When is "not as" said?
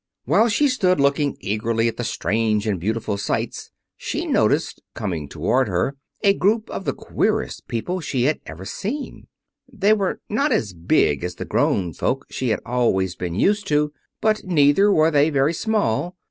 10.27-10.73